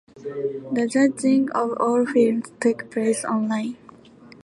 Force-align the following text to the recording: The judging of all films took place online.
The 0.71 0.87
judging 0.91 1.51
of 1.51 1.73
all 1.79 2.07
films 2.07 2.45
took 2.59 2.89
place 2.89 3.23
online. 3.23 3.77